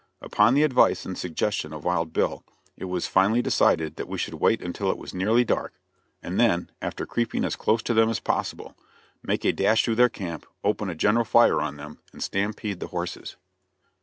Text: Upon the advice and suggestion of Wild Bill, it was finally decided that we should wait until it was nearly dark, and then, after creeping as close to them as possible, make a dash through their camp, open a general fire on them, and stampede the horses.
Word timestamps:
Upon 0.19 0.55
the 0.55 0.63
advice 0.63 1.05
and 1.05 1.15
suggestion 1.15 1.71
of 1.73 1.83
Wild 1.85 2.11
Bill, 2.11 2.43
it 2.75 2.85
was 2.85 3.05
finally 3.05 3.43
decided 3.43 3.97
that 3.97 4.07
we 4.07 4.17
should 4.17 4.33
wait 4.33 4.59
until 4.59 4.89
it 4.89 4.97
was 4.97 5.13
nearly 5.13 5.43
dark, 5.43 5.73
and 6.23 6.39
then, 6.39 6.71
after 6.81 7.05
creeping 7.05 7.45
as 7.45 7.55
close 7.55 7.83
to 7.83 7.93
them 7.93 8.09
as 8.09 8.19
possible, 8.19 8.75
make 9.21 9.45
a 9.45 9.51
dash 9.51 9.83
through 9.85 9.93
their 9.93 10.09
camp, 10.09 10.47
open 10.63 10.89
a 10.89 10.95
general 10.95 11.23
fire 11.23 11.61
on 11.61 11.75
them, 11.77 11.99
and 12.11 12.23
stampede 12.23 12.79
the 12.79 12.87
horses. 12.87 13.35